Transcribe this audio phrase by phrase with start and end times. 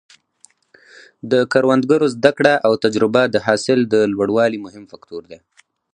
[1.31, 5.39] د کروندګرو زده کړه او تجربه د حاصل د لوړوالي مهم فکتور دی.